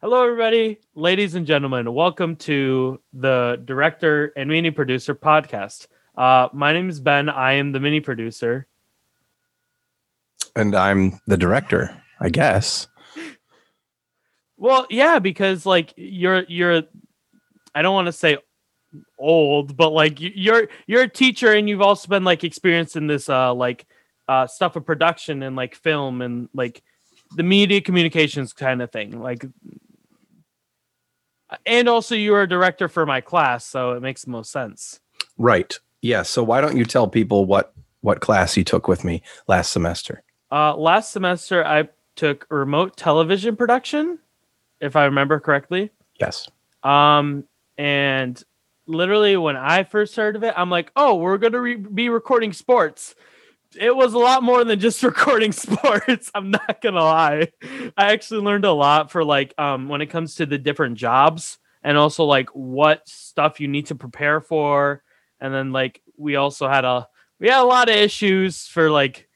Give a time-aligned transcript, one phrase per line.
[0.00, 1.92] Hello, everybody, ladies and gentlemen.
[1.92, 5.86] Welcome to the director and mini producer podcast.
[6.16, 7.28] Uh, my name is Ben.
[7.28, 8.66] I am the mini producer.
[10.54, 12.88] And I'm the director, I guess.
[14.56, 16.82] Well, yeah, because like you're you're
[17.74, 18.38] I don't want to say
[19.18, 23.06] old, but like you- you're you're a teacher and you've also been like experienced in
[23.06, 23.86] this uh like
[24.28, 26.82] uh stuff of production and like film and like
[27.34, 29.20] the media communications kind of thing.
[29.20, 29.44] Like
[31.64, 35.00] and also you were a director for my class, so it makes the most sense.
[35.38, 35.78] Right.
[36.02, 36.22] Yeah.
[36.22, 40.22] So why don't you tell people what what class you took with me last semester?
[40.50, 44.18] Uh last semester I took remote television production,
[44.80, 45.90] if I remember correctly.
[46.18, 46.48] Yes.
[46.82, 47.44] Um,
[47.76, 48.42] and
[48.86, 52.52] literally when I first heard of it, I'm like, oh, we're gonna re- be recording
[52.52, 53.14] sports.
[53.74, 56.30] It was a lot more than just recording sports.
[56.34, 57.48] I'm not gonna lie.
[57.96, 61.58] I actually learned a lot for like um when it comes to the different jobs
[61.82, 65.02] and also like what stuff you need to prepare for.
[65.40, 69.28] And then like we also had a we had a lot of issues for like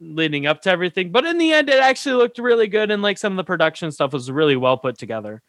[0.00, 1.10] leading up to everything.
[1.12, 3.90] But in the end, it actually looked really good and like some of the production
[3.90, 5.42] stuff was really well put together.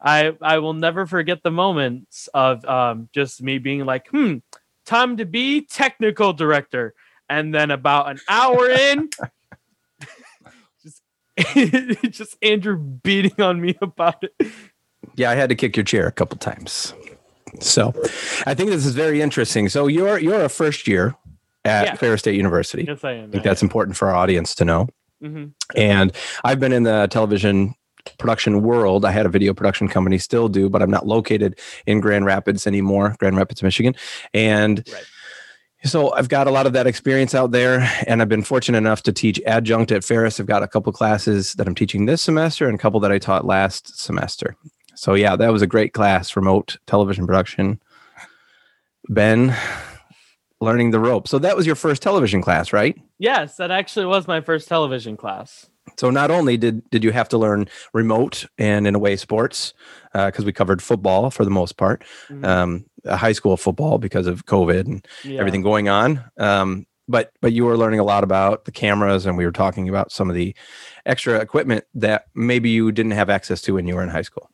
[0.00, 4.36] I I will never forget the moments of um, just me being like, hmm,
[4.86, 6.94] time to be technical director,
[7.30, 9.08] and then about an hour in,
[10.82, 11.02] just
[12.12, 14.52] just Andrew beating on me about it.
[15.16, 16.92] Yeah, I had to kick your chair a couple times.
[17.60, 17.92] So
[18.46, 19.68] I think this is very interesting.
[19.68, 21.14] So you're you're a first year
[21.64, 21.94] at Yeah.
[21.96, 22.84] Ferris State University.
[22.84, 23.28] Yes, I am.
[23.28, 24.88] I think that's important for our audience to know.
[25.20, 26.12] hmm And
[26.44, 27.74] I've been in the television
[28.18, 29.04] production world.
[29.04, 32.66] I had a video production company, still do, but I'm not located in Grand Rapids
[32.66, 33.94] anymore, Grand Rapids, Michigan.
[34.32, 35.04] And Right.
[35.84, 39.02] So I've got a lot of that experience out there, and I've been fortunate enough
[39.04, 40.38] to teach adjunct at Ferris.
[40.38, 43.18] I've got a couple classes that I'm teaching this semester and a couple that I
[43.18, 44.56] taught last semester.
[44.94, 47.80] So yeah, that was a great class, remote television production.
[49.08, 49.56] Ben
[50.60, 51.26] learning the rope.
[51.26, 53.00] So that was your first television class, right?
[53.18, 55.70] Yes, that actually was my first television class.
[55.96, 59.74] So not only did did you have to learn remote and in a way sports
[60.12, 62.44] because we covered football for the most part, Mhm.
[62.44, 65.40] um, uh, high school football because of COVID and Yeah.
[65.40, 66.24] everything going on.
[66.38, 69.88] Um, but but you were learning a lot about the cameras and we were talking
[69.88, 70.54] about some of the
[71.06, 74.48] extra equipment that maybe you didn't have access to when you were in high school.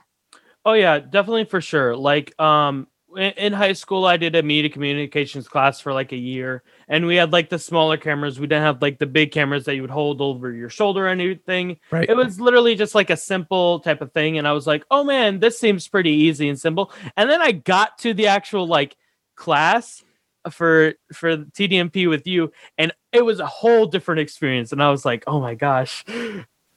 [0.65, 1.97] Oh yeah, definitely for sure.
[1.97, 6.17] Like um in, in high school I did a media communications class for like a
[6.17, 8.41] year and we had like the smaller cameras.
[8.41, 11.09] We didn't have like the big cameras that you would hold over your shoulder or
[11.09, 11.79] anything.
[11.91, 12.09] Right.
[12.09, 15.05] It was literally just like a simple type of thing and I was like, "Oh
[15.05, 18.97] man, this seems pretty easy and simple." And then I got to the actual like
[19.35, 20.03] class
[20.51, 25.05] for for TDMP with you and it was a whole different experience and I was
[25.05, 26.05] like, "Oh my gosh,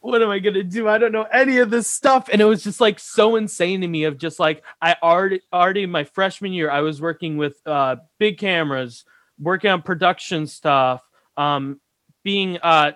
[0.02, 0.88] what am I gonna do?
[0.88, 2.30] I don't know any of this stuff.
[2.32, 5.86] And it was just like so insane to me of just like I already already
[5.86, 9.06] my freshman year, I was working with uh big cameras,
[9.40, 11.02] working on production stuff,
[11.38, 11.80] um
[12.24, 12.94] being uh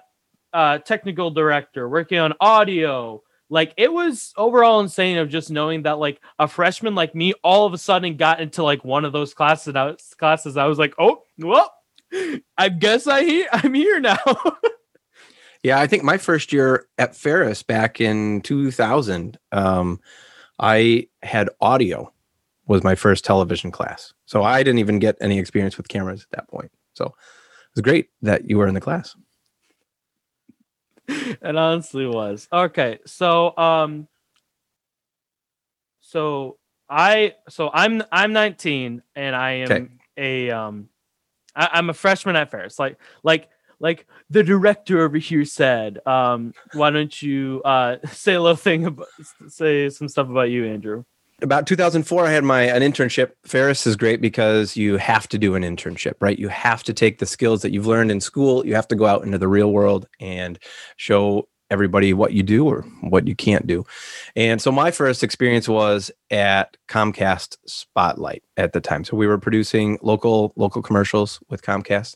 [0.53, 3.22] uh technical director, working on audio.
[3.50, 7.66] Like it was overall insane of just knowing that like a freshman like me all
[7.66, 10.58] of a sudden got into like one of those classes and I was, classes.
[10.58, 11.72] I was like, oh well,
[12.58, 14.18] I guess I he- I'm here now.
[15.63, 20.00] Yeah, I think my first year at Ferris back in 2000, um,
[20.59, 22.12] I had audio
[22.68, 24.13] was my first television class.
[24.25, 26.72] So I didn't even get any experience with cameras at that point.
[26.94, 29.16] So it was great that you were in the class.
[31.07, 34.07] it honestly was okay so um
[36.00, 36.57] so
[36.90, 39.88] i so i'm i'm 19 and i am Okay.
[40.16, 40.88] a um
[41.53, 43.50] I, i'm a freshman at ferris like like
[43.83, 48.85] like the director over here said um why don't you uh say a little thing
[48.85, 49.07] about
[49.47, 51.03] say some stuff about you andrew
[51.41, 53.31] About 2004, I had my an internship.
[53.43, 56.39] Ferris is great because you have to do an internship, right?
[56.39, 58.66] You have to take the skills that you've learned in school.
[58.66, 60.57] You have to go out into the real world and
[60.95, 63.83] show everybody what you do or what you can't do.
[64.35, 69.03] And so my first experience was at Comcast Spotlight at the time.
[69.03, 72.16] So we were producing local local commercials with Comcast.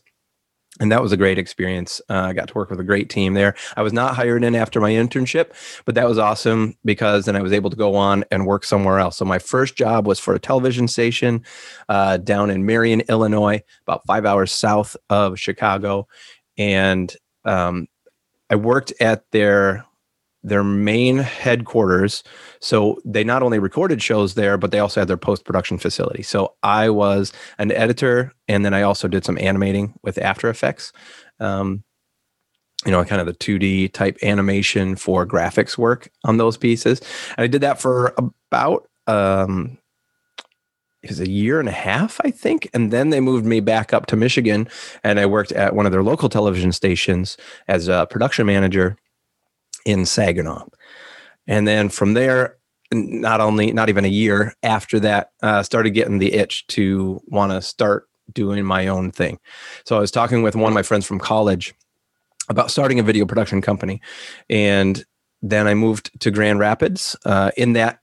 [0.80, 2.00] And that was a great experience.
[2.08, 3.54] Uh, I got to work with a great team there.
[3.76, 5.52] I was not hired in after my internship,
[5.84, 8.98] but that was awesome because then I was able to go on and work somewhere
[8.98, 9.16] else.
[9.16, 11.44] So my first job was for a television station
[11.88, 16.06] uh, down in Marion, Illinois, about five hours south of Chicago,
[16.56, 17.14] and
[17.44, 17.88] um,
[18.50, 19.84] I worked at their
[20.48, 22.22] their main headquarters.
[22.60, 26.22] So they not only recorded shows there, but they also had their post production facility.
[26.22, 30.92] So I was an editor, and then I also did some animating with After Effects.
[31.40, 31.84] Um,
[32.84, 37.00] you know, kind of the 2D type animation for graphics work on those pieces.
[37.36, 39.78] And I did that for about um
[41.02, 42.68] it was a year and a half, I think.
[42.74, 44.68] And then they moved me back up to Michigan
[45.04, 47.36] and I worked at one of their local television stations
[47.68, 48.96] as a production manager
[49.88, 50.66] in Saginaw.
[51.46, 52.58] And then from there,
[52.92, 57.52] not only not even a year after that, uh, started getting the itch to want
[57.52, 59.38] to start doing my own thing.
[59.86, 61.74] So I was talking with one of my friends from college
[62.50, 64.02] about starting a video production company,
[64.50, 65.02] and
[65.40, 67.16] then I moved to Grand Rapids.
[67.24, 68.00] Uh, in that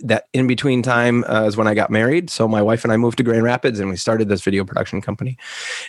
[0.00, 2.28] that in between time uh, is when I got married.
[2.30, 5.02] So my wife and I moved to Grand Rapids, and we started this video production
[5.02, 5.36] company,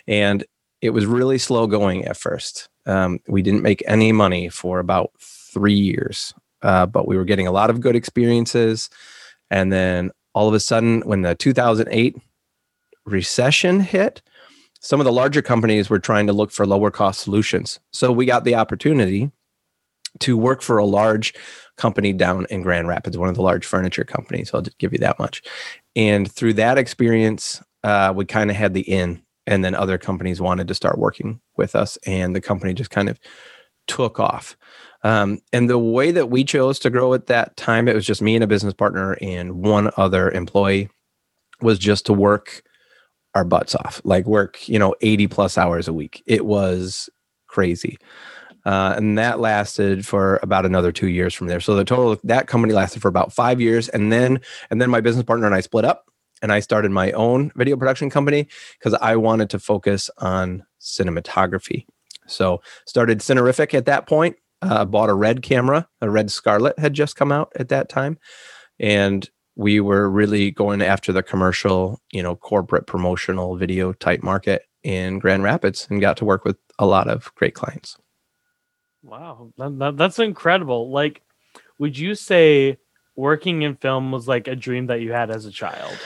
[0.07, 0.43] and
[0.81, 2.69] it was really slow going at first.
[2.85, 5.11] Um, we didn't make any money for about
[5.57, 8.89] three years, uh, but we were getting a lot of good experiences.
[9.49, 12.15] And then all of a sudden, when the 2008
[13.05, 14.21] recession hit,
[14.79, 17.79] some of the larger companies were trying to look for lower cost solutions.
[17.91, 19.31] So we got the opportunity
[20.19, 21.33] to work for a large
[21.75, 24.51] company down in Grand Rapids, one of the large furniture companies.
[24.53, 25.41] I'll just give you that much.
[25.95, 30.39] And through that experience, uh, we kind of had the in, and then other companies
[30.39, 33.19] wanted to start working with us, and the company just kind of
[33.87, 34.57] took off.
[35.07, 38.21] Um, and the way that we chose to grow at that time, it was just
[38.21, 40.89] me and a business partner and one other employee,
[41.61, 42.61] was just to work
[43.33, 46.21] our butts off, like work, you know, 80 plus hours a week.
[46.25, 47.09] It was
[47.47, 47.97] crazy.
[48.65, 51.61] Uh, and that lasted for about another two years from there.
[51.61, 54.99] So the total that company lasted for about five years, and then and then my
[54.99, 56.11] business partner and I split up,
[56.41, 61.85] and I started my own video production company because I wanted to focus on cinematography.
[62.25, 64.35] So started Cinerific at that point.
[64.61, 65.87] Uh, bought a red camera.
[66.01, 68.17] A red Scarlet had just come out at that time,
[68.79, 74.63] and we were really going after the commercial, you know, corporate promotional video type market
[74.83, 77.97] in Grand Rapids, and got to work with a lot of great clients.
[79.03, 80.91] Wow, that, that, that's incredible.
[80.91, 81.21] Like,
[81.77, 82.77] would you say
[83.15, 85.97] working in film was like a dream that you had as a child?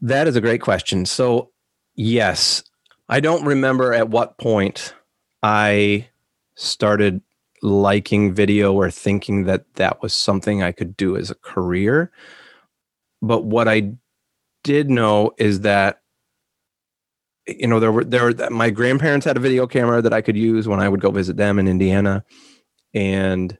[0.00, 1.04] That is a great question.
[1.04, 1.50] So,
[1.94, 2.64] yes,
[3.08, 4.94] I don't remember at what point
[5.42, 6.08] I
[6.54, 7.22] started
[7.62, 12.10] liking video or thinking that that was something I could do as a career.
[13.22, 13.92] But what I
[14.64, 16.00] did know is that
[17.46, 20.36] you know there were there were my grandparents had a video camera that I could
[20.36, 22.24] use when I would go visit them in Indiana.
[22.94, 23.56] And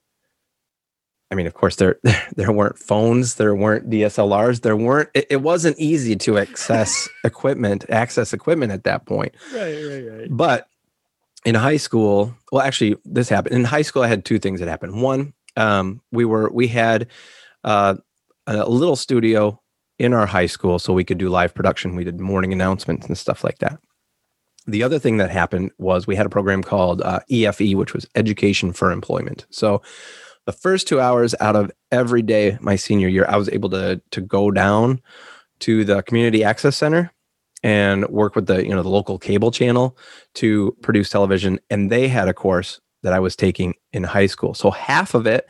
[1.30, 1.98] I mean of course there
[2.36, 7.84] there weren't phones there weren't DSLRs there weren't it, it wasn't easy to access equipment
[7.88, 9.34] access equipment at that point.
[9.52, 10.28] Right right right.
[10.30, 10.68] But
[11.44, 14.68] in high school well actually this happened in high school I had two things that
[14.68, 17.08] happened one um, we were we had
[17.64, 17.96] uh,
[18.46, 19.60] a little studio
[19.98, 21.94] in our high school so we could do live production.
[21.94, 23.78] We did morning announcements and stuff like that.
[24.66, 28.06] The other thing that happened was we had a program called uh, EFE, which was
[28.14, 29.46] Education for Employment.
[29.50, 29.82] So
[30.46, 34.00] the first two hours out of every day my senior year, I was able to
[34.10, 35.00] to go down
[35.60, 37.12] to the community access center
[37.62, 39.96] and work with the you know the local cable channel
[40.34, 44.54] to produce television and they had a course that I was taking in high school.
[44.54, 45.46] So half of it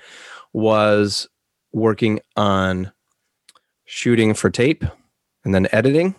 [0.52, 1.28] was
[1.72, 2.92] working on
[3.84, 4.84] shooting for tape
[5.44, 6.14] and then editing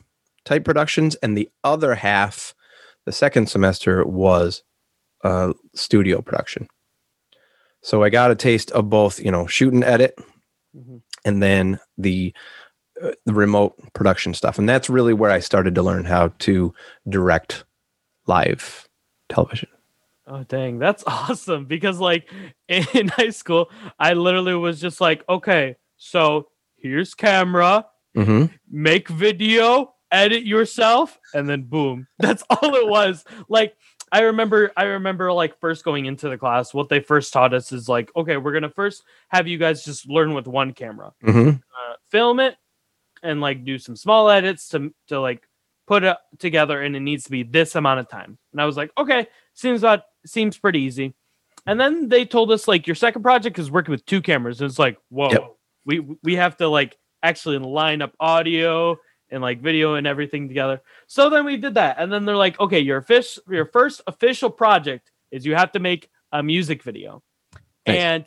[0.46, 1.16] type productions.
[1.16, 2.54] And the other half,
[3.06, 4.64] the second semester, was
[5.24, 6.68] uh, studio production.
[7.82, 10.16] So I got a taste of both, you know, shoot and edit,
[10.76, 10.98] mm-hmm.
[11.26, 12.34] and then the
[13.26, 14.60] the remote production stuff.
[14.60, 16.74] And that's really where I started to learn how to
[17.08, 17.64] direct
[18.28, 18.88] live
[19.30, 19.70] television.
[20.28, 22.30] Oh dang, that's awesome because like
[22.68, 28.54] in high school, I literally was just like, okay, so here's camera, mm-hmm.
[28.70, 32.08] make video, edit yourself, and then boom.
[32.20, 33.26] That's all it was.
[33.50, 33.76] Like
[34.12, 37.72] I remember I remember like first going into the class, what they first taught us
[37.72, 41.14] is like, okay, we're gonna first have you guys just learn with one camera.
[41.24, 41.50] Mm-hmm.
[41.50, 42.56] Uh, film it
[43.24, 45.48] and like do some small edits to to like
[45.88, 48.38] put it together and it needs to be this amount of time.
[48.52, 51.14] And I was like, okay, seems about seems pretty easy.
[51.66, 54.62] And then they told us like your second project is working with two cameras.
[54.62, 55.52] And it's like, whoa, yep
[55.86, 58.98] we we have to like actually line up audio
[59.30, 60.82] and like video and everything together.
[61.08, 64.50] So then we did that, and then they're like, okay, your fish, your first official
[64.50, 67.24] project is you have to make a music video,
[67.86, 68.26] and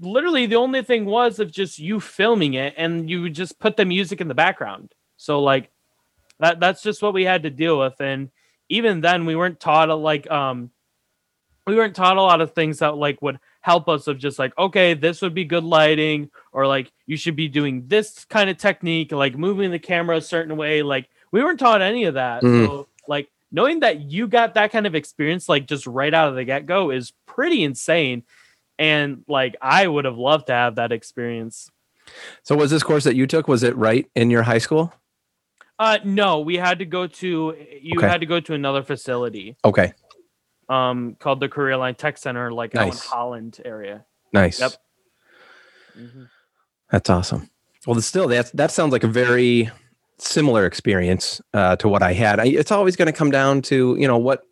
[0.00, 3.84] literally the only thing was of just you filming it, and you just put the
[3.84, 4.94] music in the background.
[5.16, 5.70] So like
[6.40, 8.30] that that's just what we had to deal with, and
[8.68, 10.70] even then we weren't taught like um
[11.66, 14.56] we weren't taught a lot of things that like would help us of just like
[14.56, 18.56] okay this would be good lighting or like you should be doing this kind of
[18.56, 22.42] technique like moving the camera a certain way like we weren't taught any of that
[22.42, 22.66] mm.
[22.66, 26.36] so like knowing that you got that kind of experience like just right out of
[26.36, 28.22] the get-go is pretty insane
[28.78, 31.70] and like i would have loved to have that experience
[32.44, 34.92] So was this course that you took was it right in your high school?
[35.78, 38.08] uh no we had to go to you Okay.
[38.08, 39.92] had to go to another facility Okay.
[40.68, 43.04] um called the career line tech center like out in Nice.
[43.06, 44.60] holland area Nice.
[44.60, 44.72] Yep.
[45.98, 46.28] Mhm.
[46.90, 47.50] That's awesome.
[47.86, 49.70] Well, still, that that sounds like a very
[50.18, 52.38] similar experience uh, to what I had.
[52.40, 54.42] I, it's always going to come down to you know what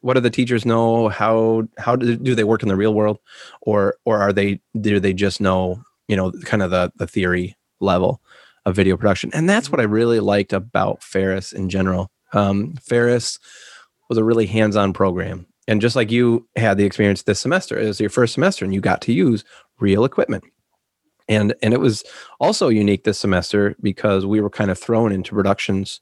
[0.00, 1.08] what do the teachers know?
[1.08, 3.18] How how do, do they work in the real world,
[3.62, 7.56] or or are they do they just know you know kind of the the theory
[7.80, 8.20] level
[8.66, 9.30] of video production?
[9.32, 12.10] And that's what I really liked about Ferris in general.
[12.32, 13.38] Um, Ferris
[14.08, 17.86] was a really hands-on program, and just like you had the experience this semester, it
[17.86, 19.44] was your first semester, and you got to use
[19.78, 20.44] real equipment
[21.30, 22.04] and and it was
[22.40, 26.00] also unique this semester because we were kind of thrown into productions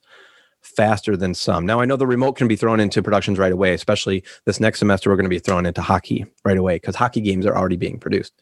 [0.77, 1.67] faster than some.
[1.67, 4.79] Now i know the remote can be thrown into productions right away especially this next
[4.79, 7.77] semester we're going to be thrown into hockey right away because hockey games are already
[7.77, 8.33] being produced.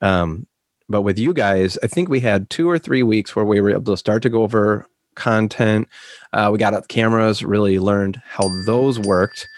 [0.00, 0.46] Um,
[0.88, 3.70] but with you guys i think we had two or three weeks where we were
[3.70, 4.86] able to start to go over
[5.16, 5.88] content.
[6.32, 9.48] Uh, we got the cameras really learned how those worked.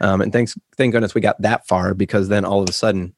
[0.00, 3.14] Um, and thanks thank goodness we got that far because then all of a sudden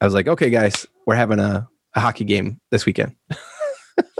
[0.00, 3.14] I was like, okay, guys, we're having a, a hockey game this weekend.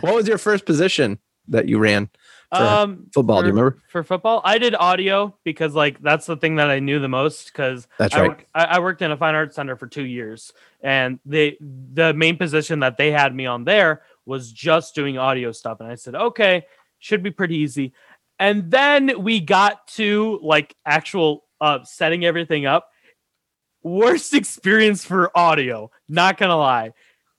[0.00, 2.10] what was your first position that you ran
[2.52, 3.42] um football?
[3.42, 3.82] Do you remember?
[3.88, 7.46] for football i did audio because like that's the thing that i knew the most
[7.46, 8.28] because That's I, right.
[8.28, 12.14] work- I, I worked in a fine arts center for two years and they the
[12.14, 15.94] main position that they had me on there was just doing audio stuff and i
[15.94, 16.64] said okay
[16.98, 17.92] should be pretty easy
[18.38, 22.88] and then we got to like actual uh setting everything up
[23.82, 26.92] worst experience for audio not gonna lie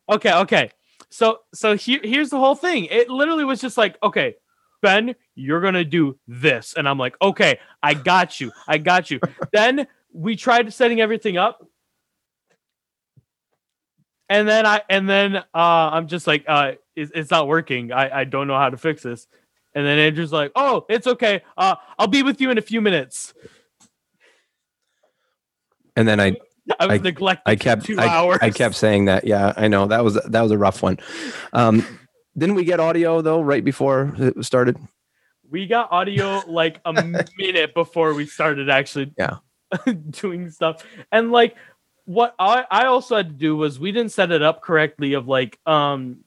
[0.07, 0.71] okay okay
[1.09, 4.35] so so here, here's the whole thing it literally was just like okay
[4.81, 6.73] ben you're gonna do this.
[6.75, 8.51] And i'm like okay i got you.
[8.67, 9.19] I got you.
[9.53, 11.65] Then we tried setting everything up.
[14.27, 17.91] And then i and then uh i'm just like uh it's, it's not working.
[17.91, 19.27] I i don't know how to fix this.
[19.73, 21.41] And then andrew's like oh it's okay.
[21.57, 23.33] Uh i'll be with you in a few minutes.
[25.95, 26.35] And then I
[26.79, 28.39] i was I- neglected I kept two I, hours.
[28.41, 29.25] I kept saying that.
[29.25, 29.87] Yeah, I know.
[29.87, 30.97] That was that was a rough one.
[31.53, 31.85] Um,
[32.39, 34.77] didn't we get audio though right before it started?
[35.51, 36.93] we got audio like a
[37.37, 39.37] minute before we started actually Yeah.
[40.11, 41.55] doing stuff and like
[42.05, 45.27] what I, I also had to do was we didn't set it up correctly of
[45.27, 46.23] like um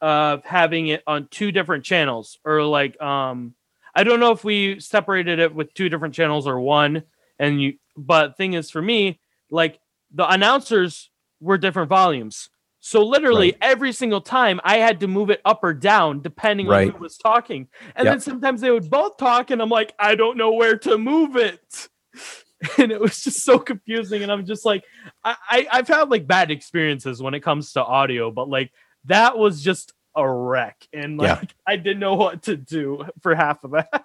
[0.00, 3.54] uh having it on two different channels or like um
[3.94, 7.02] i don't know if we separated it with two different channels or one
[7.38, 9.78] and you but thing is for me like
[10.12, 12.48] the announcers were different volumes
[12.84, 13.58] so literally Right.
[13.62, 17.16] every single time I had to move it up or down depending on who was
[17.16, 17.68] talking.
[17.94, 18.12] And Yep.
[18.12, 21.36] then sometimes they would both talk and I'm like, I don't know where to move
[21.36, 21.88] it.
[22.78, 24.22] And it was just so confusing.
[24.22, 24.84] And I'm just like,
[25.24, 28.70] I, I, I've had like bad experiences when it comes to audio, but like
[29.06, 30.76] that was just a wreck.
[30.92, 31.48] And like Yeah.
[31.66, 34.04] I didn't know what to do for half of that.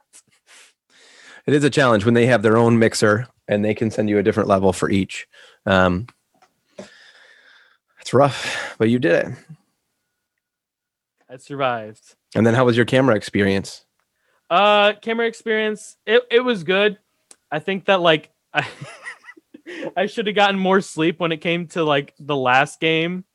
[1.46, 4.18] It is a challenge when they have their own mixer and they can send you
[4.18, 5.28] a different level for each.
[5.68, 6.08] Um,
[8.08, 9.34] it's rough, but you did it.
[11.30, 12.16] I survived.
[12.34, 13.84] And then how was your camera experience?
[14.50, 15.98] Uh, camera experience.
[16.06, 17.00] It it was good.
[17.52, 18.66] I think that like I
[19.98, 23.26] I should have gotten more sleep when it came to like the last game.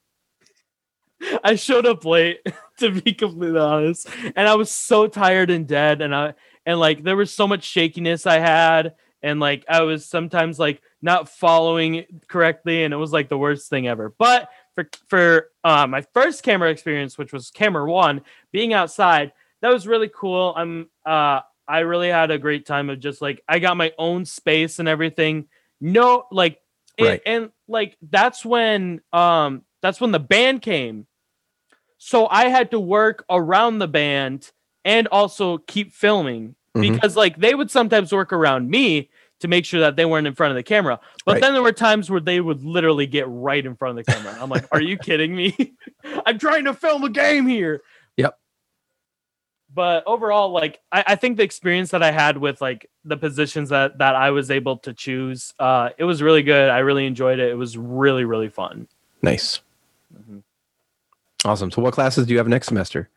[1.45, 2.39] I showed up late
[2.79, 6.33] to be completely honest, and I was so tired and dead, and I
[6.65, 10.81] and like there was so much shakiness I had, and like I was sometimes like
[11.03, 14.15] not following correctly, and it was like the worst thing ever.
[14.17, 19.73] But for for uh, my first camera experience, which was camera one, being outside, that
[19.73, 20.55] was really cool.
[20.57, 24.25] I'm uh I really had a great time of just like I got my own
[24.25, 25.49] space and everything.
[25.81, 26.59] No, like
[26.99, 27.23] and, Right.
[27.27, 31.07] and like that's when um that's when the band came.
[31.99, 34.51] So I had to work around the band
[34.85, 36.81] and also keep filming Mhm.
[36.81, 39.11] because like they would sometimes work around me
[39.43, 40.99] to make sure that they weren't in front of the camera.
[41.27, 41.41] But Right.
[41.43, 44.37] then there were times where they would literally get right in front of the camera.
[44.41, 45.75] I'm like, are you kidding me?
[46.27, 47.83] I'm trying to film a game here.
[48.17, 48.39] Yep.
[49.75, 53.69] But overall, like I, I think the experience that I had with like the positions
[53.71, 56.69] that that I was able to choose, uh, it was really good.
[56.71, 57.51] I really enjoyed it.
[57.51, 58.87] It was really, really fun.
[59.23, 59.61] Nice.
[60.15, 60.43] Mhm.
[61.45, 61.71] Awesome.
[61.71, 63.09] So what classes do you have next semester?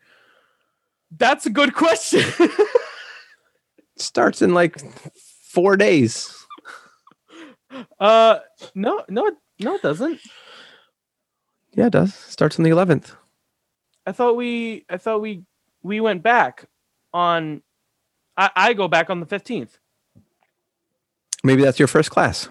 [1.16, 2.24] That's a good question.
[3.96, 4.76] Starts in like
[5.56, 6.46] four days.
[7.98, 8.38] uh
[8.74, 10.20] no, no, no, it doesn't.
[11.72, 12.14] Yeah, it does.
[12.14, 13.16] Starts on the 11th.
[14.04, 15.44] I thought we I thought we
[15.82, 16.66] we went back
[17.14, 17.62] on
[18.36, 19.78] I, I go back on the 15th.
[21.42, 22.50] Maybe that's your first class.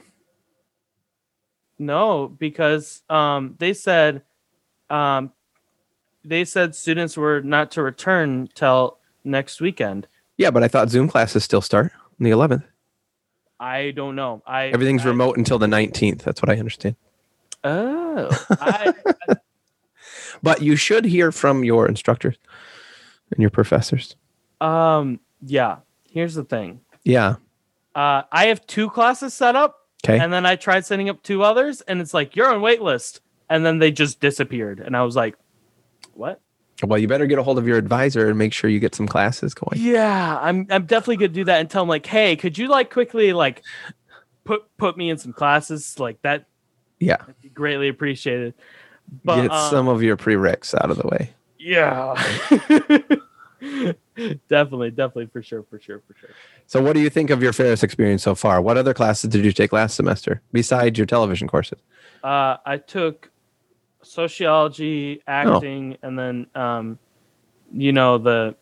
[1.78, 4.24] No, because um, they said
[4.90, 5.32] um,
[6.24, 10.08] they said students were not to return till next weekend.
[10.38, 12.64] Yeah, but I thought Zoom classes still start on the 11th.
[13.60, 14.44] I don't know.
[14.46, 16.24] I Everything's I, remote until the 19th.
[16.24, 16.96] That's what I understand.
[17.64, 18.30] Oh,
[18.62, 18.94] I,
[20.44, 22.38] But you should hear from your instructors
[23.32, 24.16] and your professors.
[24.62, 25.78] um, yeah.
[26.10, 26.80] Here's the thing.
[27.04, 27.36] Yeah.
[27.94, 30.18] Uh, I have two classes set up, Okay.
[30.20, 33.20] and then I tried setting up two others, and it's like you're on wait list,
[33.50, 35.36] and then they just disappeared, and I was like,
[36.14, 36.40] what?
[36.84, 39.08] Well, you better get a hold of your advisor and make sure you get some
[39.08, 39.80] classes going.
[39.80, 42.92] Yeah, I'm I'm definitely gonna do that and tell them like, hey, could you like
[42.92, 43.64] quickly like
[44.44, 46.48] put put me in some classes like that?
[47.00, 47.18] Yeah.
[47.42, 48.54] be greatly appreciated.
[49.24, 51.30] But get um, some of your prereqs out of the way.
[51.60, 52.16] yeah,
[54.50, 56.30] definitely, definitely for sure, for sure, for sure.
[56.66, 58.62] So, what do you think of your Ferris experience so far?
[58.62, 61.80] What other classes did you take last semester besides your television courses?
[62.24, 63.30] Uh, I took
[64.06, 67.00] sociology, acting, and then um,
[67.72, 68.56] you know the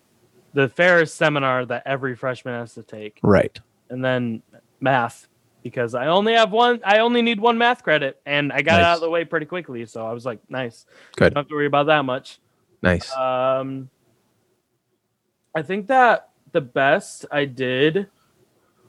[0.53, 3.59] the Ferris seminar that every freshman has to take, Right.
[3.89, 4.41] and then
[4.79, 5.27] math
[5.63, 6.79] because I only have one.
[6.85, 9.45] I only need one math credit, and I got it out of the way pretty
[9.45, 9.85] quickly.
[9.85, 10.85] So I was like, nice.
[11.15, 11.33] Good.
[11.33, 12.39] Don't have to worry about that much.
[12.81, 13.11] Nice.
[13.15, 13.89] Um,
[15.55, 18.07] I think that the best I did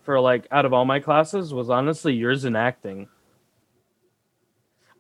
[0.02, 3.08] for like out of all my classes was honestly yours in acting.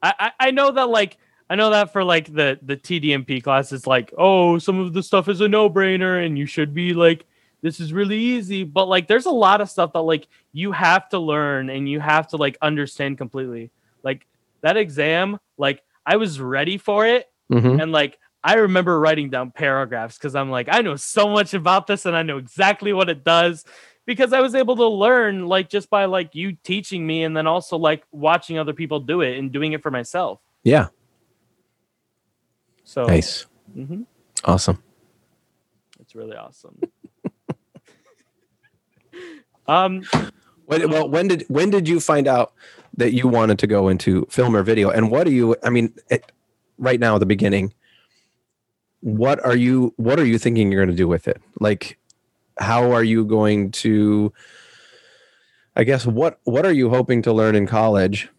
[0.02, 1.18] I, I, I know that like
[1.50, 5.02] I know that for like the the TDMP class it's like oh some of the
[5.02, 7.26] stuff is a no brainer and you should be like
[7.62, 11.08] this is really easy but like there's a lot of stuff that like you have
[11.10, 13.70] to learn and you have to like understand completely
[14.02, 14.26] like
[14.62, 17.82] that exam like I was ready for it Mhm.
[17.82, 21.86] and like I remember writing down paragraphs because I'm like, I know so much about
[21.86, 23.64] this and I know exactly what it does
[24.04, 27.46] because I was able to learn like just by like you teaching me and then
[27.46, 30.40] also like watching other people do it and doing it for myself.
[30.62, 30.88] Yeah.
[32.84, 33.46] So Nice.
[33.76, 34.02] Mm-hmm.
[34.44, 34.82] Awesome.
[36.00, 36.78] it's really awesome.
[39.66, 40.02] um,
[40.66, 42.52] When, well, when did when did you find out
[42.96, 44.90] that you wanted to go into film or video?
[44.90, 45.56] And what do you?
[45.62, 46.32] I mean, it,
[46.78, 47.74] right now at the beginning,
[49.00, 49.92] what are you?
[49.96, 51.40] What are you thinking you're going to do with it?
[51.60, 51.98] Like,
[52.58, 54.32] how are you going to?
[55.76, 58.30] I guess what what are you hoping to learn in college?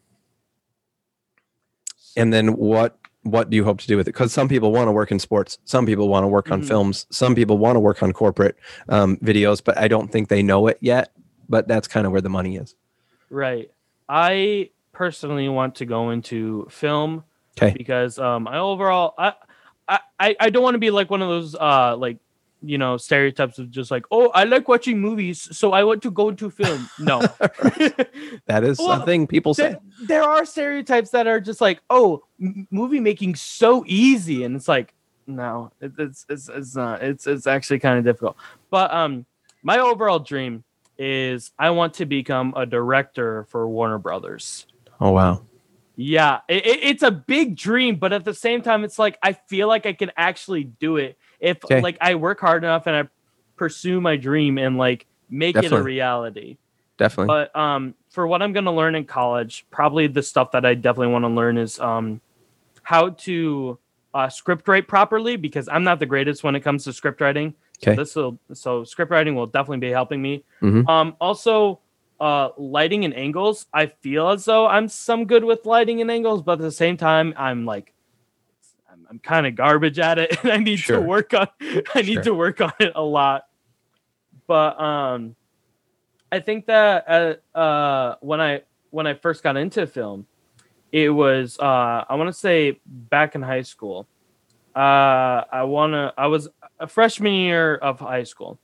[2.18, 4.14] And then what what do you hope to do with it?
[4.14, 6.68] Because some people want to work in sports, some people want to work on Mhm.
[6.68, 8.56] films, some people want to work on corporate
[8.88, 11.12] um, videos, but I don't think they know it yet.
[11.50, 12.76] But that's kind of where the money is.
[13.30, 13.70] Right.
[14.08, 17.24] I personally want to go into film
[17.56, 17.74] 'Kay.
[17.76, 19.34] because um I overall I
[20.20, 22.18] I I don't want to be like one of those uh like
[22.68, 26.12] you know stereotypes of just like oh I like watching movies so I want to
[26.12, 26.90] go into film.
[27.00, 27.22] No.
[28.48, 29.70] That is Well, something people say.
[29.70, 34.56] there, there are stereotypes that are just like oh m- movie making so easy and
[34.56, 34.94] it's like
[35.28, 38.36] no it, it's it's it's not it's it's actually kind of difficult.
[38.70, 39.26] But um
[39.64, 40.64] my overall dream
[40.98, 44.66] is I want to become a director for Warner Brothers.
[45.02, 45.42] Oh wow.
[45.98, 49.34] Yeah, it, it- it's a big dream, but at the same time, it's like I
[49.34, 51.82] feel like I can actually do it if Okay.
[51.82, 53.10] like I work hard enough and I
[53.56, 56.58] pursue my dream and like make it a reality.
[56.98, 57.28] Definitely.
[57.28, 61.14] But um, for what I'm gonna learn in college, probably the stuff that I definitely
[61.14, 62.22] want to learn is um,
[62.84, 63.78] how to
[64.14, 67.54] uh, script write properly because I'm not the greatest when it comes to script writing.
[67.84, 67.96] Okay.
[67.96, 70.44] This will so script writing will definitely be helping me.
[70.62, 70.88] Mhm.
[70.88, 71.82] Um, also,
[72.20, 73.66] uh, lighting and angles.
[73.74, 76.96] I feel as though I'm some good with lighting and angles, but at the same
[76.96, 77.94] time, I'm like,
[79.10, 80.98] I'm, kind of garbage at it, and I need Sure.
[81.00, 81.48] to work on.
[81.94, 82.24] I need Sure.
[82.24, 83.46] to work on it a lot.
[84.48, 85.36] But um,
[86.32, 90.26] I think that uh, uh, when I when I first got into film,
[90.92, 94.08] it was uh, I want to say back in high school.
[94.76, 96.14] Uh, I wanna.
[96.18, 98.60] I was a freshman year of high school.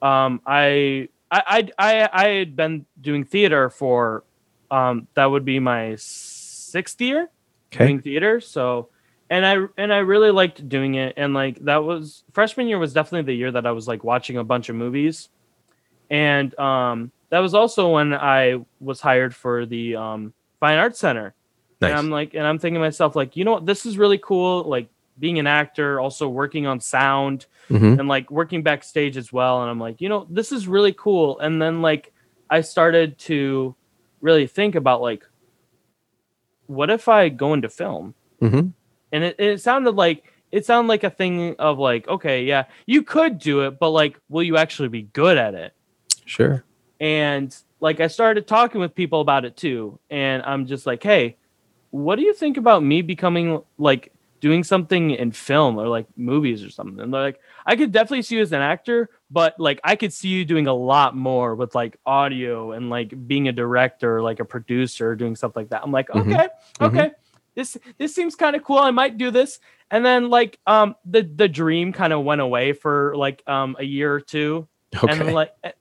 [0.00, 4.24] Um, I I I I, had been doing theater for
[4.70, 7.28] um, that would be my sixth year
[7.72, 7.86] Okay.
[7.86, 8.40] doing theater.
[8.40, 8.88] So,
[9.30, 11.14] and I and I really liked doing it.
[11.16, 14.36] And like that was freshman year was definitely the year that I was like watching
[14.36, 15.28] a bunch of movies,
[16.10, 21.34] and um, that was also when I was hired for the um, Fine Arts Center.
[21.80, 21.90] Nice.
[21.90, 24.18] And I'm like, and I'm thinking to myself, like, you know what, this is really
[24.18, 24.64] cool.
[24.64, 24.88] Like
[25.18, 27.98] being an actor, also working on sound Mhm.
[28.00, 29.62] and like working backstage as well.
[29.62, 31.38] And I'm like, you know, this is really cool.
[31.38, 32.12] And then like
[32.50, 33.74] I started to
[34.20, 35.24] really think about like,
[36.66, 38.14] what if I go into film?
[38.42, 38.72] Mhm.
[39.12, 43.02] And it, it sounded like it sounded like a thing of like, okay, yeah, you
[43.02, 45.72] could do it, but like, will you actually be good at it?
[46.24, 46.64] Sure.
[47.00, 51.36] And like, I started talking with people about it too, and I'm just like, hey,
[51.90, 56.64] what do you think about me becoming like doing something in film or like movies
[56.64, 57.00] or something?
[57.00, 60.12] And they're like, I could definitely see you as an actor, but like I could
[60.12, 64.40] see you doing a lot more with like audio and like being a director, like
[64.40, 65.82] a producer, doing stuff like that.
[65.84, 66.20] I'm like, Mhm.
[66.34, 66.48] okay,
[66.80, 66.86] Mhm.
[66.86, 67.10] okay.
[67.60, 68.78] This this seems kind of cool.
[68.78, 69.60] I might do this.
[69.90, 73.84] And then like um the the dream kind of went away for like um a
[73.84, 74.66] year or two.
[74.96, 75.12] Okay.
[75.12, 75.72] And like eh,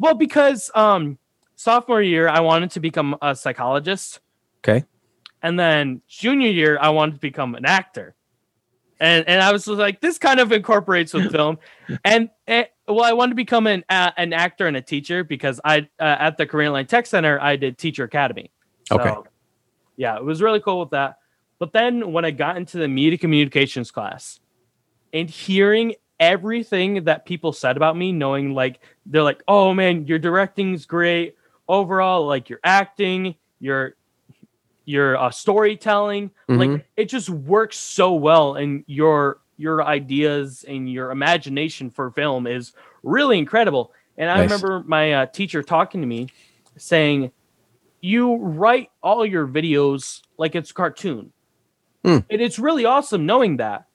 [0.00, 1.16] well, because um
[1.54, 4.18] sophomore year I wanted to become a psychologist.
[4.64, 4.84] Okay.
[5.40, 8.16] And then junior year I wanted to become an actor.
[8.98, 11.58] And and I was like, this kind of incorporates with film.
[12.04, 15.60] And eh, well, I wanted to become an uh, an actor and a teacher because
[15.64, 18.50] I uh, at the Careerline Tech Center I did Teacher Academy.
[18.88, 19.14] So, Okay.
[19.98, 21.18] Yeah, it was really cool with that.
[21.58, 24.38] But then when I got into the media communications class
[25.12, 30.18] and hearing everything that people said about me, knowing like they're like, "Oh man, your
[30.18, 31.36] directing's great.
[31.68, 33.94] Overall, like your acting, your
[34.84, 36.58] your uh, storytelling, Mhm.
[36.58, 42.46] like it just works so well and your your ideas and your imagination for film
[42.46, 44.44] is really incredible and i Nice.
[44.44, 46.28] remember my uh, teacher talking to me
[46.76, 47.32] saying
[48.00, 51.32] you write all your videos like it's a cartoon
[52.08, 52.18] Hmm.
[52.30, 53.86] and it's really awesome knowing that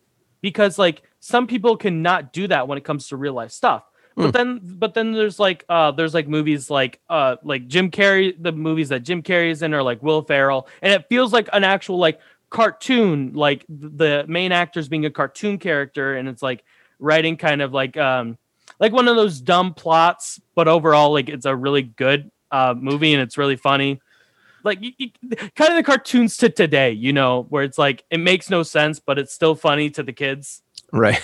[0.41, 3.83] because like some people cannot do that when it comes to real life stuff
[4.15, 4.23] Hmm.
[4.25, 8.35] but then but then there's like uh there's like movies like uh like jim carrey
[8.39, 11.63] the movies that jim carrey's in or like will ferrell and it feels like an
[11.63, 12.19] actual like
[12.51, 16.63] cartoon like the main actor's being a cartoon character and it's like
[16.99, 18.37] writing kind of like um
[18.79, 23.13] like one of those dumb plots but overall like it's a really good uh movie
[23.13, 23.99] and it's really funny
[24.63, 25.09] like you, you,
[25.55, 28.99] kind of the cartoons to today you know where it's like it makes no sense
[28.99, 31.21] but it's still funny to the kids Right.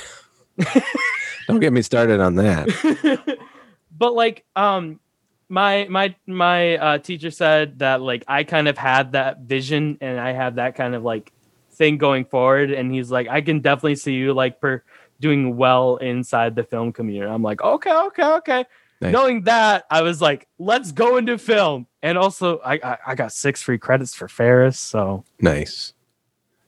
[1.47, 3.37] Don't get me started on that.
[3.97, 4.99] but like um
[5.47, 10.19] my my my uh teacher said that like I kind of had that vision and
[10.19, 11.31] I have that kind of like
[11.71, 14.83] thing going forward and he's like I can definitely see you like per
[15.19, 17.29] doing well inside the film community.
[17.29, 18.65] I'm like, "Okay, okay, okay."
[19.01, 19.13] Nice.
[19.13, 23.31] Knowing that, I was like, "Let's go into film." And also I I, I got
[23.31, 25.93] 6 free credits for Ferris, so Nice.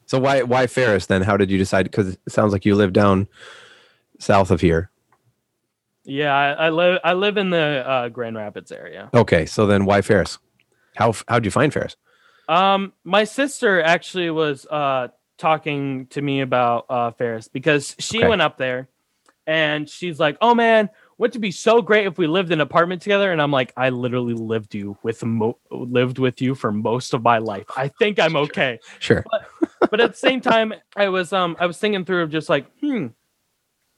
[0.06, 1.22] So why why Ferris then?
[1.24, 1.84] How did you decide?
[1.84, 3.28] Because it sounds like you live down
[4.20, 4.91] south of here.
[6.04, 9.10] yeah, I, I live I live in the uh, Grand Rapids area.
[9.13, 10.38] Okay, so then why Ferris?
[10.96, 11.96] How how'd you find Ferris?
[12.50, 18.28] Um, my sister actually was uh talking to me about uh Ferris because she Okay.
[18.28, 18.89] went up there
[19.48, 20.89] and she's like, "Oh man,
[21.21, 23.71] wouldn't it be so great if we lived in an apartment together?" And I'm like,
[23.77, 27.67] "I literally lived you with mo- lived with you for most of my life.
[27.77, 29.23] I think I'm okay." Sure.
[29.79, 32.65] but at the same time, I was um I was thinking through of just like,
[32.79, 33.07] hmm,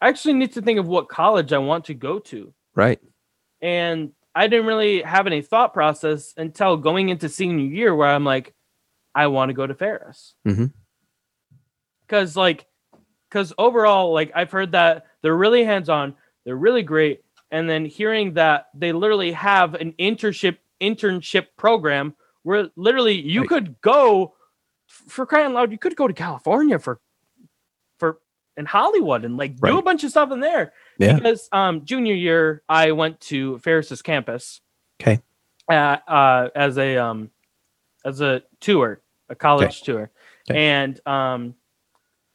[0.02, 3.00] I actually need to think of what college I want to go to Right.
[3.62, 8.26] and I didn't really have any thought process until going into senior year where I'm
[8.26, 8.54] like,
[9.16, 10.34] I want to go to Ferris.
[10.48, 10.66] Mm-hmm.
[12.10, 12.66] Cause like,
[13.32, 17.86] cause overall, like I've heard that they're really hands on, they're really great, and then
[17.86, 23.50] hearing that they literally have an internship internship program where literally you Right.
[23.50, 24.34] could go
[24.88, 27.00] for crying out loud, you could go to California for
[28.00, 28.20] for
[28.58, 31.16] in Hollywood and like do a bunch of stuff in there Yeah.
[31.16, 34.60] because um junior year I went to Ferris's campus.
[35.02, 35.22] Okay.
[35.72, 37.32] Uh, uh as a um
[38.04, 40.12] as a tour, a college tour.
[40.50, 40.60] Okay.
[40.68, 41.56] And um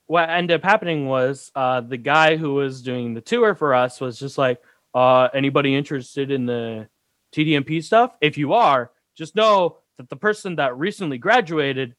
[0.09, 4.01] what ended up happening was uh the guy who was doing the tour for us
[4.01, 4.61] was just like
[4.95, 6.89] uh anybody interested in the
[7.35, 8.17] TDMP stuff?
[8.21, 11.95] If you are, just know that the person that recently graduated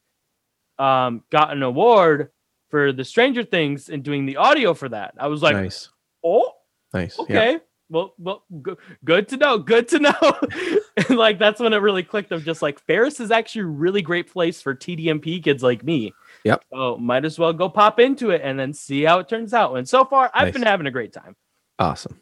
[0.77, 2.31] um got an award
[2.69, 5.13] for the Stranger Things and doing the audio for that.
[5.17, 5.89] I was like, nice.
[6.23, 6.51] oh,
[6.93, 7.17] Nice.
[7.17, 7.23] Yeah.
[7.23, 10.13] okay well well go- good to know good to know
[11.09, 14.01] and like that's when it really clicked of just like ferris is actually a really
[14.01, 16.13] great place for tdmp kids like me
[16.45, 16.63] Yep.
[16.71, 19.75] so might as well go pop into it and then see how it turns out
[19.75, 20.53] and so far i've Nice.
[20.53, 21.35] been having a great time
[21.79, 22.19] Awesome.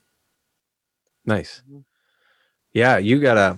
[1.25, 1.61] Nice.
[1.69, 1.83] Mhm.
[2.73, 3.57] Yeah, you gotta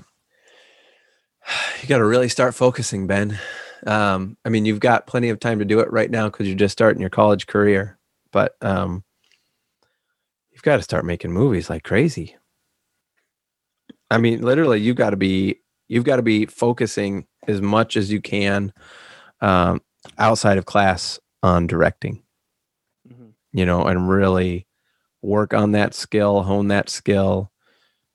[1.81, 3.37] you gotta really start focusing, Ben.
[3.85, 6.55] Um, I mean, you've got plenty of time to do it right now because you're
[6.57, 7.97] just starting your college career,
[8.31, 9.03] but um,
[10.51, 12.35] you've got to start making movies like crazy.
[14.11, 18.11] I mean, literally, you've got to be you've got to be focusing as much as
[18.11, 18.73] you can
[19.41, 19.81] um,
[20.17, 22.21] outside of class on directing
[23.07, 23.33] Mhm.
[23.53, 24.67] you know, and really
[25.21, 27.51] work on that skill, hone that skill.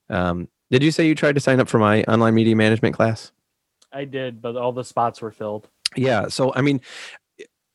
[0.09, 3.33] Um, did you say you tried to sign up for my online media management class?
[3.93, 6.27] i did but all the spots were filled Yeah.
[6.29, 6.81] So, I mean,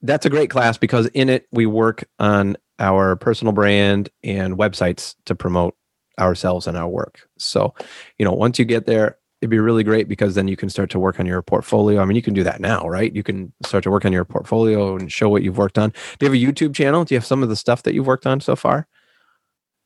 [0.01, 5.15] that's a great class because in it we work on our personal brand and websites
[5.25, 5.75] to promote
[6.19, 7.27] ourselves and our work.
[7.37, 7.73] So,
[8.17, 10.89] you know, once you get there, it'd be really great because then you can start
[10.89, 12.01] to work on your portfolio.
[12.01, 13.13] I mean, you can do that now, right?
[13.15, 15.91] You can start to work on your portfolio and show what you've worked on.
[16.17, 17.05] Do you have a YouTube channel?
[17.05, 18.87] Do you have some of the stuff that you've worked on so far?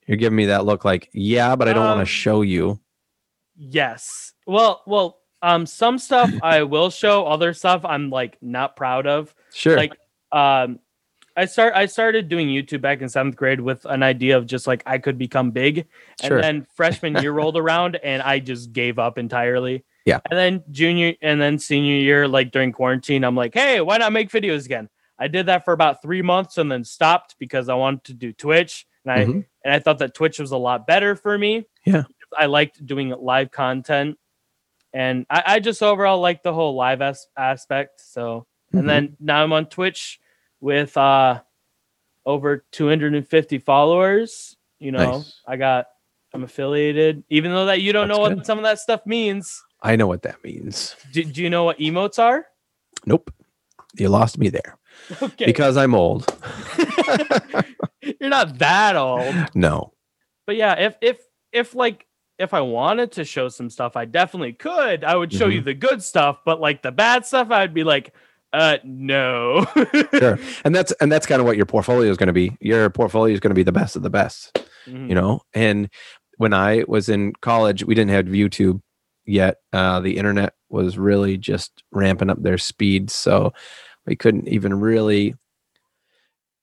[0.08, 2.80] You're giving me that look like, yeah, but I don't want Um, to show you.
[3.56, 4.34] Yes.
[4.48, 7.26] Well, well, um, some stuff I will show.
[7.26, 9.34] Other stuff I'm like not proud of.
[9.54, 9.78] Sure.
[9.78, 9.94] Like,
[10.32, 10.80] um,
[11.36, 14.68] I start I started doing YouTube back in seventh grade with an idea of just
[14.68, 15.88] like I could become big,
[16.22, 16.38] Sure.
[16.38, 19.84] and then freshman year rolled around and I just gave up entirely.
[20.06, 20.20] Yeah.
[20.30, 24.12] And then junior and then senior year, like during quarantine, I'm like, hey, why not
[24.14, 24.90] make videos again?
[25.18, 28.34] I did that for about three months and then stopped because I wanted to do
[28.34, 29.46] Twitch, and I Mhm.
[29.64, 31.66] and I thought that Twitch was a lot better for me.
[31.86, 32.04] Yeah.
[32.38, 34.18] I liked doing live content,
[34.94, 38.02] and I, I just overall like the whole live as- aspect.
[38.02, 40.20] So, and then now I'm on Twitch
[40.64, 41.42] with uh
[42.26, 44.56] over 250 followers.
[44.80, 45.42] You know, Nice.
[45.46, 45.88] I got
[46.34, 49.62] I'm affiliated, even though that you don't That's know what some of that stuff means.
[49.82, 50.96] I know what that means.
[51.12, 52.46] Do, do you know what emotes are?
[53.06, 53.32] Nope.
[53.96, 54.80] You lost me there
[55.22, 56.26] Okay, because I'm old.
[58.02, 59.36] you're not that old.
[59.54, 59.94] No.
[60.48, 61.20] but yeah, if if
[61.52, 62.08] if like
[62.40, 65.04] if I wanted to show some stuff, I definitely could.
[65.04, 68.14] I would show you the good stuff, but like the bad stuff, I'd be like,
[68.54, 69.66] uh, no.
[70.14, 70.40] Sure.
[70.64, 72.56] And that's and that's kind of what your portfolio is going to be.
[72.62, 74.58] Your portfolio is going to be the best of the best.
[74.88, 75.08] Mhm.
[75.08, 75.90] you know and
[76.40, 78.82] when i was in college we didn't have youtube
[79.26, 83.54] yet uh, the internet was really just ramping up their speed so
[84.06, 85.36] we couldn't even really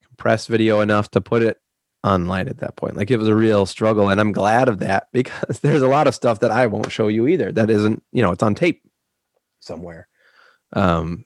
[0.07, 1.57] compress video enough to put it
[2.05, 5.07] online at that point like it was a real struggle and i'm glad of that
[5.15, 8.21] because there's a lot of stuff that i won't show you either that isn't you
[8.23, 8.83] know it's on tape
[9.61, 10.09] somewhere
[10.75, 11.25] um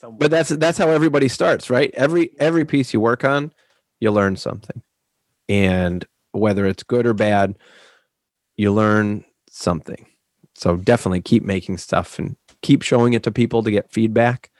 [0.00, 1.90] So- but that's that's how everybody starts right?
[1.94, 3.52] Every every piece you work on
[4.00, 4.82] you learn something.
[5.48, 7.56] And whether it's good or bad
[8.56, 10.06] you learn something.
[10.54, 14.50] So definitely keep making stuff and keep showing it to people to get feedback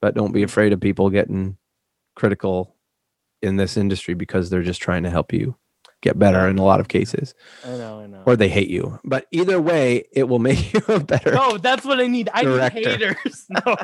[0.00, 1.56] but don't be afraid of people getting
[2.14, 2.76] critical
[3.40, 5.56] in this industry because they're just trying to help you
[6.04, 8.22] get better in a lot of cases I know, I know.
[8.26, 11.84] or they hate you but either way it will make you a better no, that's
[11.84, 12.28] what I need.
[12.32, 12.78] I Director.
[12.78, 13.46] need haters.
[13.50, 13.76] No.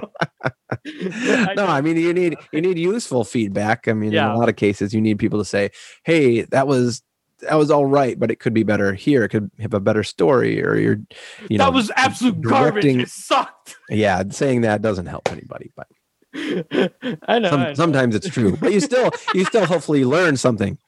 [0.87, 3.89] I no, I mean you need you need useful feedback.
[3.89, 5.71] I mean, in a lot of cases, you need people to say,
[6.05, 7.03] "Hey, that was
[7.41, 9.25] that was all right, but it could be better here.
[9.25, 11.01] It could have a better story." Or you're,
[11.49, 12.85] you know, that was absolute garbage.
[12.85, 13.77] It sucked.
[13.89, 15.73] yeah, saying that doesn't help anybody.
[15.75, 15.89] But
[16.35, 17.75] I know, some, I know.
[17.75, 18.57] sometimes it's true.
[18.57, 20.79] But you still you still hopefully learn something.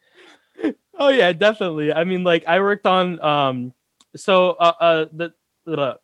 [0.99, 1.93] Oh yeah, definitely.
[1.93, 3.73] I mean, like I worked on um
[4.17, 5.33] so uh, uh the
[5.65, 5.99] the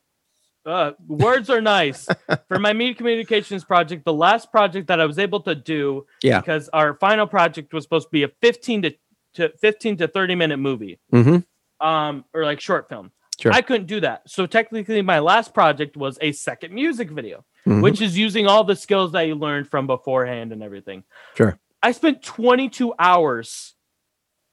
[0.65, 2.07] uh, words are nice
[2.47, 4.03] for my media communications project.
[4.05, 6.41] The last project that I was able to do, Yeah.
[6.41, 8.95] because our final project was supposed to be a 15 to,
[9.35, 11.85] to 15 to 30 minute movie, Mm-hmm.
[11.87, 13.11] um, or like short film.
[13.39, 13.53] Sure.
[13.53, 14.23] I couldn't do that.
[14.29, 17.81] So technically, my last project was a second music video, Mhm.
[17.81, 21.03] which is using all the skills that you learned from beforehand and everything.
[21.35, 21.57] Sure.
[21.81, 23.75] I spent 22 hours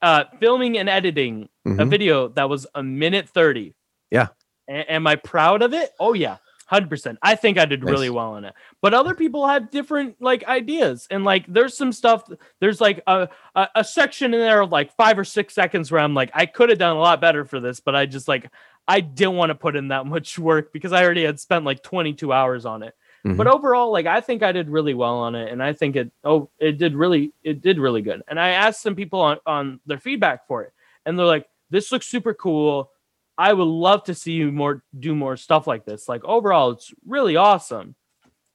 [0.03, 1.91] uh, filming and editing a Mhm.
[1.91, 3.75] video that was a minute 30.
[4.11, 4.29] Yeah.
[4.69, 5.91] A- am I proud of it?
[5.99, 6.37] Oh, yeah.
[6.71, 7.17] 100%.
[7.23, 8.53] I think I did really well on it.
[8.83, 11.07] But other people have different like ideas.
[11.13, 12.29] And like there's some stuff,
[12.61, 16.01] there's like a, a, a section in there of like five or six seconds where
[16.01, 18.51] I'm like, I could have done a lot better for this, but I just like,
[18.89, 21.85] I didn't want to put in that much work because I already had spent like
[21.85, 22.95] 22 hours on it.
[23.27, 23.37] Mhm.
[23.37, 26.13] But overall, like I think I did really well on it, and I think it
[26.25, 28.23] oh it did really it did really good.
[28.29, 30.73] And I asked some people on on their feedback for it,
[31.05, 32.91] and they're like, "This looks super cool.
[33.39, 36.09] I would love to see you more do more stuff like this.
[36.09, 37.95] Like overall, it's really awesome."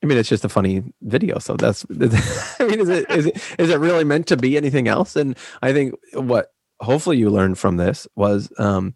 [0.04, 1.38] I mean, it's just a funny video.
[1.38, 1.86] So that's,
[2.60, 5.16] I mean, is it, is it, is it really meant to be anything else?
[5.16, 8.96] And I think what hopefully you learned from this was um,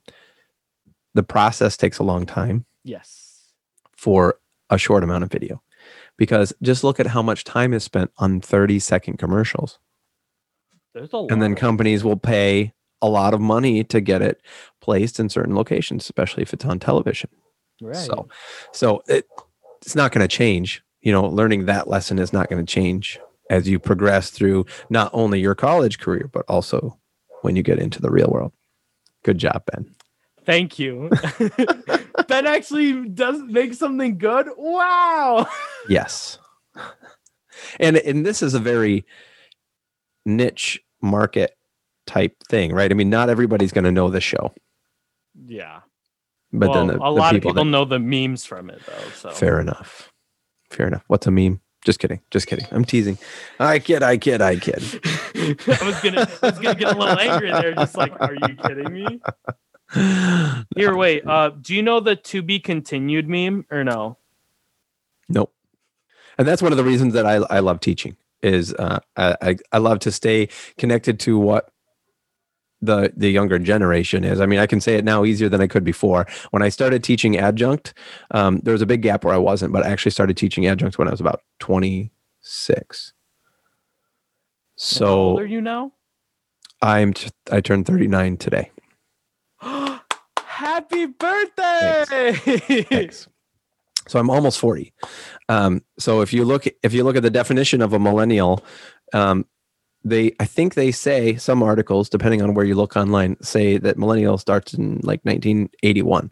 [1.13, 3.51] the process takes a long time Yes.
[3.95, 4.39] for
[4.71, 5.61] a short amount of video
[6.17, 9.80] because just look at how much time is spent on 30 second commercials.
[10.93, 11.32] There's a lot.
[11.32, 14.41] And then companies will pay a lot of money to get it
[14.82, 17.30] placed in certain locations, especially if it's on television.
[17.82, 17.95] right.
[17.95, 18.28] So,
[18.71, 19.28] so it,
[19.82, 20.82] it's not going to change.
[21.01, 25.12] You know, learning that lesson is not going to change as you progress through not
[25.13, 26.97] only your college career, but also
[27.41, 28.54] when you get into the real world.
[29.23, 29.94] Good job, Ben.
[30.45, 31.10] Thank you.
[32.27, 34.47] ben actually does make something good.
[34.58, 35.47] Wow.
[35.89, 36.38] Yes.
[37.79, 39.05] And and this is a very
[40.25, 41.55] niche market
[42.05, 42.91] type thing, right?
[42.91, 44.53] I mean, not everybody's going to know the show,
[45.47, 45.81] Yeah.
[46.53, 48.69] but well, then the, a the lot of people people that- know the memes from
[48.69, 49.10] it though.
[49.15, 50.12] So fair enough.
[50.69, 51.03] Fair enough.
[51.08, 51.62] What's a meme?
[51.86, 52.21] Just kidding.
[52.31, 52.65] Just kidding.
[52.71, 53.17] I'm teasing.
[53.60, 54.01] I kid.
[54.01, 54.41] I kid.
[54.41, 54.84] I kid.
[55.36, 57.75] I was gonna, I was gonna get a little angry there.
[57.75, 59.21] Just like, are you kidding me?
[59.93, 61.26] Here, wait.
[61.26, 64.17] Uh, do you know the to be continued meme or no?
[65.30, 65.54] Nope.
[66.38, 69.78] And that's one of the reasons that I, I love teaching is uh, I, I
[69.78, 71.71] love to stay connected to what
[72.82, 74.39] the the younger generation is.
[74.39, 76.28] I mean, I can say it now easier than I could before.
[76.52, 77.93] When I started teaching adjunct,
[78.32, 80.98] um, there was a big gap where I wasn't, but I actually started teaching adjunct
[80.98, 83.13] when I was about 26.
[84.76, 85.93] So How old are you now?
[86.82, 88.71] I'm t- I turned 39 today.
[90.55, 92.31] Happy birthday!
[92.83, 93.27] Thanks.
[94.07, 94.93] So I'm almost 40.
[95.49, 98.63] Um, so if you look if you look at the definition of a millennial,
[99.11, 99.45] um,
[100.05, 103.97] they I think they say some articles, depending on where you look online, say that
[103.97, 106.31] millennial starts in like 1981.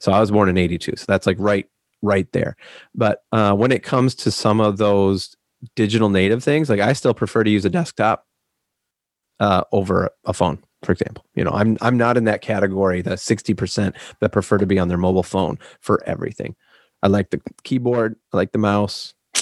[0.00, 0.96] So I was born in 82.
[0.96, 1.66] So that's like right
[2.02, 2.56] right there.
[2.94, 5.34] But uh, when it comes to some of those
[5.76, 8.26] digital native things, like I still prefer to use a desktop
[9.40, 11.24] uh, over a phone for example.
[11.34, 14.88] You know, I'm I'm not in that category, the 60% that prefer to be on
[14.88, 16.56] their mobile phone for everything.
[17.02, 19.14] I like the keyboard, I like the mouse.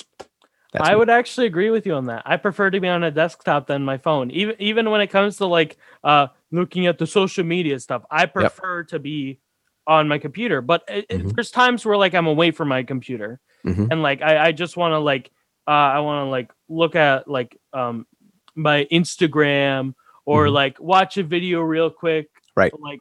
[0.73, 0.99] That's I me.
[1.01, 2.23] would actually agree with you on that.
[2.25, 4.31] I prefer to be on a desktop than my phone.
[4.31, 8.27] Even even when it comes to like uh looking at the social media stuff, I
[8.27, 9.41] prefer to be
[9.87, 10.61] on my computer.
[10.61, 11.35] But it, it- Mhm.
[11.35, 13.89] there's times where like I'm away from my computer Mhm.
[13.91, 15.31] and like I, I just want to like
[15.67, 18.07] uh I want to like look at like um
[18.55, 19.95] my Instagram
[20.31, 20.53] or Mhm.
[20.53, 22.29] like watch a video real quick.
[22.57, 22.73] Right.
[22.79, 23.01] Like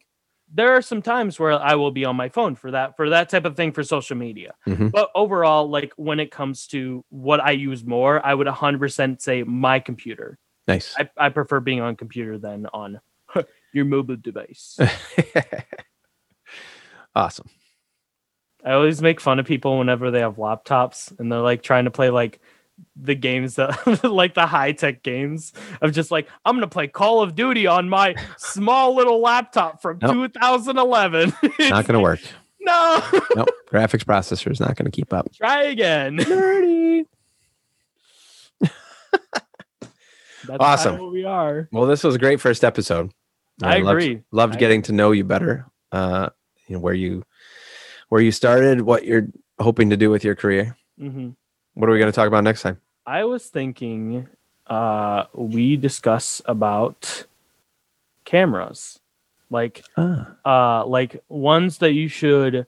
[0.52, 3.30] there are some times where I will be on my phone for that for that
[3.30, 4.54] type of thing for social media.
[4.68, 4.92] Mhm.
[4.92, 9.44] But overall, like when it comes to what I use more, I would 100% say
[9.44, 10.40] my computer.
[10.68, 10.96] Nice.
[10.98, 13.00] I, I prefer being on computer than on
[13.74, 14.80] your mobile device.
[17.16, 17.48] awesome.
[18.66, 21.92] I always make fun of people whenever they have laptops and they're like trying to
[21.92, 22.40] play like
[22.96, 27.22] the games that like the high tech games of just like I'm gonna play Call
[27.22, 30.34] of Duty on my small little laptop from Nope.
[30.34, 31.34] 2011.
[31.70, 32.20] Not to work.
[32.62, 33.02] No,
[33.36, 33.50] Nope.
[33.72, 35.32] Graphics processor is not to keep up.
[35.34, 36.18] try again.
[36.18, 37.06] Nerdy.
[40.46, 41.12] That's Awesome.
[41.12, 41.68] we are.
[41.72, 43.12] Well, this was a great first episode.
[43.62, 44.22] I loved- agree.
[44.32, 45.66] Loved I- getting to know you better.
[45.92, 46.30] Uh,
[46.68, 47.24] you know where you
[48.10, 49.28] where you started, what you're
[49.60, 50.76] hoping to do with your career.
[50.98, 51.30] hmm
[51.80, 52.78] What are we going to talk about next time?
[53.06, 54.28] I was thinking
[54.68, 57.24] uh we discuss about
[58.26, 59.00] cameras.
[59.50, 60.36] Like Ah.
[60.46, 62.68] uh like ones that you should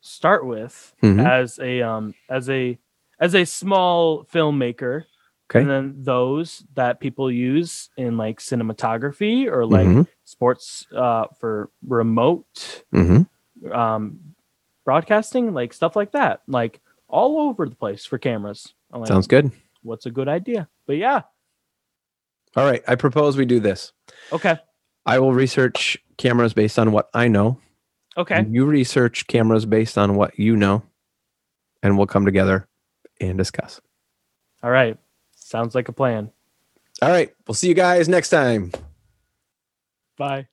[0.00, 1.24] start with Mhm.
[1.24, 2.76] as a um as a
[3.20, 5.04] as a small filmmaker
[5.48, 5.60] Okay.
[5.60, 10.06] and then those that people use in like cinematography or like Mhm.
[10.24, 13.26] sports uh for remote Mhm.
[13.72, 14.34] um
[14.84, 19.26] broadcasting like stuff like that like all over the place for cameras I'm like, Sounds
[19.26, 19.50] good.
[19.82, 21.22] what's a good idea but yeah
[22.56, 22.82] All right.
[22.88, 23.92] I propose we do this.
[24.32, 24.58] okay
[25.06, 27.58] I will research cameras based on what I know.
[28.16, 30.82] okay You research cameras based on what you know,
[31.82, 32.68] and we'll come together
[33.20, 33.80] and discuss.
[34.62, 34.96] all right
[35.34, 36.30] sounds like a plan
[37.00, 37.32] All right.
[37.46, 38.72] We'll see you guys next time.
[40.18, 40.46] bye